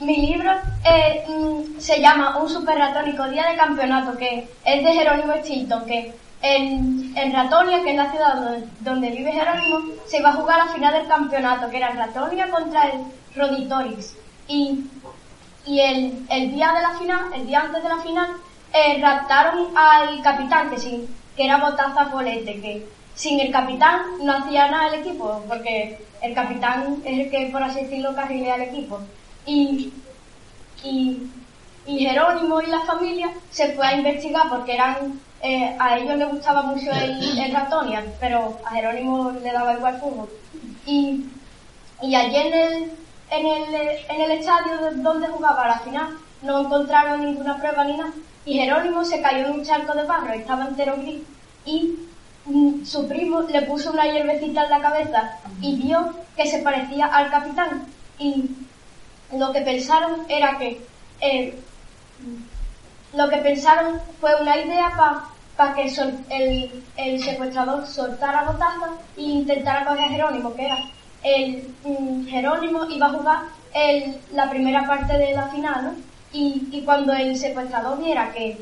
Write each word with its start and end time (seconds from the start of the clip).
mi 0.00 0.26
libro 0.26 0.50
eh, 0.84 1.24
mm, 1.28 1.80
se 1.80 2.00
llama 2.00 2.38
Un 2.38 2.48
super 2.48 2.76
ratónico 2.76 3.26
día 3.28 3.48
de 3.48 3.56
campeonato, 3.56 4.16
que 4.18 4.48
es 4.64 4.84
de 4.84 4.92
Jerónimo 4.92 5.34
Stilton, 5.38 5.84
que 5.86 6.12
en, 6.42 7.32
Ratonia, 7.32 7.82
que 7.82 7.90
es 7.90 7.96
la 7.96 8.10
ciudad 8.10 8.58
donde, 8.80 9.10
vive 9.10 9.32
Jerónimo, 9.32 9.80
se 10.06 10.18
iba 10.18 10.30
a 10.30 10.34
jugar 10.34 10.58
la 10.58 10.72
final 10.72 10.92
del 10.92 11.08
campeonato, 11.08 11.70
que 11.70 11.78
era 11.78 11.90
Ratonia 11.90 12.50
contra 12.50 12.90
el 12.90 13.00
Roditorix. 13.34 14.14
Y, 14.48 14.84
y 15.64 15.80
el, 15.80 16.26
el, 16.30 16.52
día 16.52 16.72
de 16.72 16.82
la 16.82 16.98
final, 16.98 17.32
el 17.34 17.46
día 17.46 17.60
antes 17.60 17.82
de 17.82 17.88
la 17.88 17.98
final, 17.98 18.28
eh, 18.72 18.98
raptaron 19.00 19.76
al 19.76 20.22
capitán, 20.22 20.70
que, 20.70 20.78
sin, 20.78 21.08
que 21.36 21.44
era 21.44 21.58
Botaza 21.58 22.10
Polete, 22.10 22.60
que 22.60 22.86
sin 23.14 23.40
el 23.40 23.50
capitán 23.50 24.02
no 24.22 24.32
hacía 24.32 24.70
nada 24.70 24.88
el 24.88 25.00
equipo, 25.00 25.42
porque 25.48 25.98
el 26.22 26.34
capitán 26.34 27.02
es 27.04 27.18
el 27.20 27.30
que, 27.30 27.48
por 27.52 27.62
así 27.62 27.80
decirlo, 27.80 28.14
carrilea 28.14 28.54
al 28.54 28.62
equipo. 28.62 29.00
Y, 29.44 29.92
y, 30.82 31.30
Jerónimo 31.86 32.60
y 32.60 32.66
la 32.66 32.80
familia 32.80 33.30
se 33.50 33.72
fue 33.72 33.86
a 33.86 33.96
investigar 33.96 34.48
porque 34.48 34.74
eran 34.74 35.20
eh, 35.40 35.76
a 35.78 35.98
ellos 35.98 36.16
les 36.16 36.28
gustaba 36.28 36.62
mucho 36.62 36.90
el, 36.90 37.38
el 37.38 37.52
Ratonia, 37.52 38.04
pero 38.18 38.58
a 38.64 38.70
Jerónimo 38.70 39.30
le 39.30 39.52
daba 39.52 39.74
igual 39.74 40.00
fútbol. 40.00 40.28
Y, 40.84 41.26
y 42.02 42.14
allí 42.14 42.36
en 42.36 42.52
el, 42.52 42.92
en 43.30 43.46
el, 43.46 43.74
en 44.08 44.20
el 44.20 44.30
estadio 44.32 44.92
donde 44.96 45.28
jugaba 45.28 45.68
la 45.68 45.78
final 45.78 46.18
no 46.42 46.60
encontraron 46.60 47.24
ninguna 47.24 47.56
prueba 47.56 47.84
ni 47.84 47.96
nada. 47.96 48.12
Y 48.44 48.54
Jerónimo 48.54 49.04
se 49.04 49.20
cayó 49.20 49.46
en 49.46 49.52
un 49.52 49.64
charco 49.64 49.94
de 49.94 50.04
barro, 50.04 50.32
estaba 50.32 50.66
entero 50.66 50.96
gris. 50.98 51.22
Y 51.64 51.96
su 52.84 53.08
primo 53.08 53.42
le 53.42 53.62
puso 53.62 53.90
una 53.90 54.06
hierbecita 54.06 54.64
en 54.64 54.70
la 54.70 54.80
cabeza 54.80 55.32
y 55.60 55.76
vio 55.76 56.14
que 56.36 56.46
se 56.46 56.60
parecía 56.60 57.06
al 57.06 57.30
capitán. 57.30 57.86
Y 58.18 58.50
lo 59.32 59.52
que 59.52 59.62
pensaron 59.62 60.20
era 60.28 60.56
que 60.58 60.80
eh, 61.20 61.58
lo 63.14 63.28
que 63.28 63.38
pensaron 63.38 64.00
fue 64.20 64.40
una 64.40 64.56
idea 64.56 64.92
para 65.56 65.74
que 65.74 65.90
el, 66.96 67.20
secuestrador 67.20 67.86
soltara 67.86 68.44
botaza 68.44 68.90
e 69.16 69.22
intentara 69.22 69.84
coger 69.84 70.04
a 70.04 70.08
Jerónimo, 70.08 70.54
que 70.54 70.66
era 70.66 70.78
el 71.22 71.74
mm, 71.84 72.26
Jerónimo 72.26 72.84
iba 72.90 73.06
a 73.06 73.10
jugar 73.10 73.38
el, 73.74 74.18
la 74.32 74.48
primera 74.48 74.86
parte 74.86 75.18
de 75.18 75.32
la 75.32 75.48
final, 75.48 75.84
¿no? 75.84 76.15
Y, 76.38 76.82
cuando 76.84 77.14
el 77.14 77.34
secuestrador 77.34 77.98
viera 77.98 78.30
que, 78.30 78.58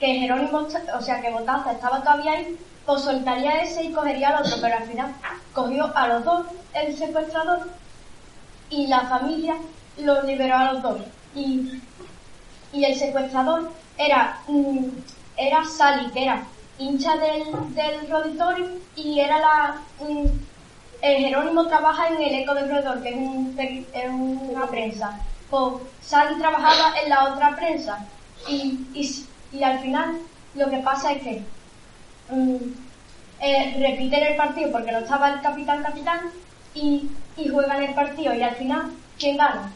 que 0.00 0.14
Jerónimo, 0.14 0.66
o 0.94 1.02
sea, 1.02 1.20
que 1.20 1.30
Botaza 1.30 1.72
estaba 1.72 2.00
todavía 2.00 2.32
ahí, 2.32 2.56
pues 2.86 3.02
soltaría 3.02 3.60
ese 3.60 3.84
y 3.84 3.92
cogería 3.92 4.30
al 4.30 4.44
otro, 4.44 4.56
pero 4.62 4.76
al 4.76 4.84
final 4.84 5.14
cogió 5.52 5.92
a 5.94 6.08
los 6.08 6.24
dos 6.24 6.46
el 6.72 6.96
secuestrador 6.96 7.68
y 8.70 8.86
la 8.86 9.00
familia 9.02 9.56
lo 9.98 10.22
liberó 10.22 10.56
a 10.56 10.72
los 10.72 10.82
dos. 10.82 11.00
Y, 11.34 11.82
y 12.72 12.84
el 12.84 12.94
secuestrador 12.94 13.72
era, 13.98 14.40
mm, 14.48 14.86
era 15.36 15.64
Sally, 15.66 16.10
que 16.12 16.22
era 16.22 16.44
hincha 16.78 17.14
del, 17.18 17.74
del 17.74 18.10
roditorio 18.10 18.70
y 18.96 19.20
era 19.20 19.38
la... 19.38 19.82
Mm, 20.00 20.26
Jerónimo 21.00 21.66
trabaja 21.66 22.08
en 22.08 22.22
el 22.22 22.34
Eco 22.42 22.54
del 22.54 22.70
Redor, 22.70 23.02
que 23.02 23.10
es, 23.10 23.16
un, 23.16 23.54
es 23.58 24.10
una 24.10 24.66
prensa. 24.66 25.20
Pues 25.50 25.82
Sally 26.02 26.38
trabajaba 26.38 26.94
en 27.02 27.10
la 27.10 27.32
otra 27.32 27.56
prensa 27.56 28.06
y, 28.46 28.86
y, 28.94 29.26
y 29.52 29.62
al 29.62 29.78
final 29.80 30.20
lo 30.54 30.70
que 30.70 30.78
pasa 30.78 31.12
es 31.12 31.22
que 31.22 31.42
Mm, 32.30 32.56
eh, 33.40 33.76
repiten 33.80 34.22
el 34.22 34.36
partido 34.36 34.70
porque 34.70 34.92
no 34.92 34.98
estaba 34.98 35.30
el 35.30 35.40
capitán 35.40 35.82
capitán 35.82 36.20
y, 36.74 37.08
y 37.36 37.48
juegan 37.48 37.82
el 37.82 37.94
partido 37.94 38.34
y 38.34 38.42
al 38.42 38.54
final, 38.56 38.92
¿quién 39.18 39.38
gana? 39.38 39.72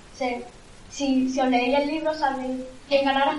si, 0.91 1.31
si 1.31 1.41
os 1.41 1.49
leéis 1.49 1.79
el 1.79 1.87
libro, 1.87 2.13
saben 2.13 2.63
quién 2.87 3.07
ganará. 3.07 3.39